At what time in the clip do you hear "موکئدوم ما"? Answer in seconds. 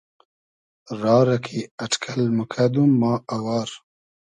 2.37-3.13